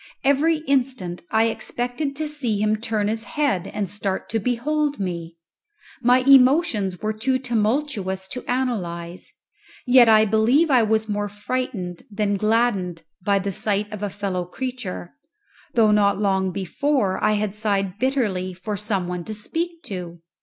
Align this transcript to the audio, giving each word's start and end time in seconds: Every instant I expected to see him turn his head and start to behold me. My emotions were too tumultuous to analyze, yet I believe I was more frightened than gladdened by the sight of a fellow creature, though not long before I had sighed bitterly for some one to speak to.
Every 0.23 0.63
instant 0.65 1.21
I 1.29 1.43
expected 1.43 2.15
to 2.15 2.27
see 2.27 2.57
him 2.59 2.77
turn 2.77 3.07
his 3.07 3.23
head 3.23 3.67
and 3.67 3.87
start 3.87 4.29
to 4.29 4.39
behold 4.39 4.99
me. 4.99 5.37
My 6.01 6.23
emotions 6.25 7.01
were 7.03 7.13
too 7.13 7.37
tumultuous 7.37 8.27
to 8.29 8.43
analyze, 8.49 9.31
yet 9.85 10.09
I 10.09 10.25
believe 10.25 10.71
I 10.71 10.81
was 10.81 11.07
more 11.07 11.29
frightened 11.29 12.01
than 12.09 12.35
gladdened 12.35 13.03
by 13.23 13.37
the 13.37 13.51
sight 13.51 13.91
of 13.91 14.01
a 14.01 14.09
fellow 14.09 14.43
creature, 14.43 15.13
though 15.75 15.91
not 15.91 16.17
long 16.17 16.49
before 16.51 17.23
I 17.23 17.33
had 17.33 17.53
sighed 17.53 17.99
bitterly 17.99 18.55
for 18.55 18.75
some 18.75 19.07
one 19.07 19.23
to 19.25 19.35
speak 19.35 19.83
to. 19.83 20.19